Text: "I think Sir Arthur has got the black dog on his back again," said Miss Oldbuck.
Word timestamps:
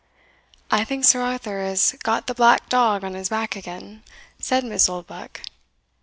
"I 0.71 0.83
think 0.83 1.05
Sir 1.05 1.21
Arthur 1.21 1.59
has 1.61 1.91
got 2.03 2.25
the 2.25 2.33
black 2.33 2.69
dog 2.69 3.03
on 3.03 3.13
his 3.13 3.29
back 3.29 3.55
again," 3.55 4.01
said 4.39 4.63
Miss 4.63 4.89
Oldbuck. 4.89 5.41